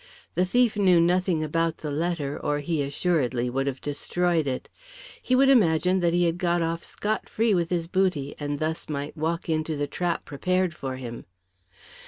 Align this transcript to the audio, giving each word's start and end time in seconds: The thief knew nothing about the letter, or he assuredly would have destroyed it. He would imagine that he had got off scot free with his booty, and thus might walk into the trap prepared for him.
The 0.33 0.45
thief 0.45 0.77
knew 0.77 0.99
nothing 0.99 1.43
about 1.43 1.77
the 1.77 1.91
letter, 1.91 2.35
or 2.35 2.57
he 2.57 2.81
assuredly 2.81 3.51
would 3.51 3.67
have 3.67 3.79
destroyed 3.81 4.47
it. 4.47 4.67
He 5.21 5.35
would 5.35 5.47
imagine 5.47 5.99
that 5.99 6.11
he 6.11 6.23
had 6.25 6.39
got 6.39 6.63
off 6.63 6.83
scot 6.83 7.29
free 7.29 7.53
with 7.53 7.69
his 7.69 7.85
booty, 7.87 8.33
and 8.39 8.57
thus 8.57 8.89
might 8.89 9.15
walk 9.15 9.47
into 9.47 9.77
the 9.77 9.85
trap 9.85 10.25
prepared 10.25 10.73
for 10.73 10.95
him. 10.95 11.25